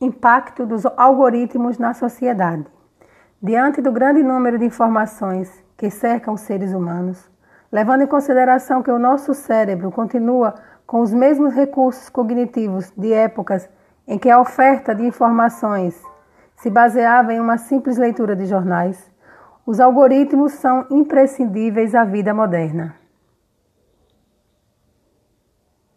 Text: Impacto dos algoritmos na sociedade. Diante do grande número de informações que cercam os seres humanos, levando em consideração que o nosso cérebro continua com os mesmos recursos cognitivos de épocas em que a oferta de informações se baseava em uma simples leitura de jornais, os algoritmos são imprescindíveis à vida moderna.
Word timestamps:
Impacto 0.00 0.64
dos 0.64 0.86
algoritmos 0.96 1.76
na 1.76 1.92
sociedade. 1.92 2.64
Diante 3.42 3.82
do 3.82 3.90
grande 3.90 4.22
número 4.22 4.56
de 4.56 4.64
informações 4.64 5.50
que 5.76 5.90
cercam 5.90 6.34
os 6.34 6.42
seres 6.42 6.72
humanos, 6.72 7.28
levando 7.72 8.02
em 8.02 8.06
consideração 8.06 8.80
que 8.80 8.92
o 8.92 8.98
nosso 8.98 9.34
cérebro 9.34 9.90
continua 9.90 10.54
com 10.86 11.00
os 11.00 11.12
mesmos 11.12 11.52
recursos 11.52 12.08
cognitivos 12.08 12.92
de 12.96 13.12
épocas 13.12 13.68
em 14.06 14.20
que 14.20 14.30
a 14.30 14.40
oferta 14.40 14.94
de 14.94 15.04
informações 15.04 16.00
se 16.54 16.70
baseava 16.70 17.32
em 17.32 17.40
uma 17.40 17.58
simples 17.58 17.98
leitura 17.98 18.36
de 18.36 18.46
jornais, 18.46 19.10
os 19.66 19.80
algoritmos 19.80 20.52
são 20.52 20.86
imprescindíveis 20.92 21.96
à 21.96 22.04
vida 22.04 22.32
moderna. 22.32 22.94